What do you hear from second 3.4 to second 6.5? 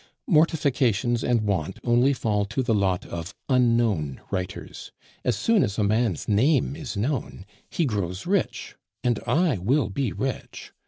unknown writers; as soon as a man's